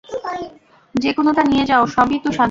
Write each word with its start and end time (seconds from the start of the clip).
যেকোনোটা 0.95 1.43
নিয়ে 1.43 1.65
নাও, 1.69 1.83
সবই 1.87 2.17
তো 2.19 2.29
সাদা। 2.31 2.39